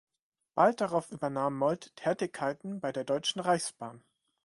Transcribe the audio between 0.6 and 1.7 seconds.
darauf übernahm